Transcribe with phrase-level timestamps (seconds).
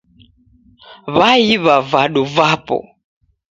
[1.17, 2.77] W'aiw'a vadu vapo.